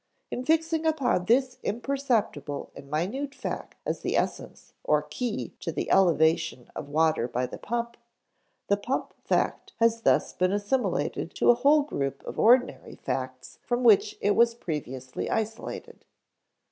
[0.31, 5.91] In fixing upon this imperceptible and minute fact as the essence or key to the
[5.91, 7.97] elevation of water by the pump,
[8.67, 13.83] the pump fact has thus been assimilated to a whole group of ordinary facts from
[13.83, 16.03] which it was previously isolated.